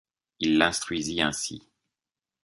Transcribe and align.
Il 0.39 0.57
l'instruisit 0.57 1.21
ainsi. 1.21 1.61